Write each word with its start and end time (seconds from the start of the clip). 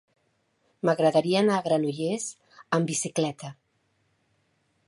M'agradaria 0.89 1.43
anar 1.45 1.59
a 1.59 1.65
Granollers 1.69 2.27
amb 2.79 2.93
bicicleta. 2.93 3.55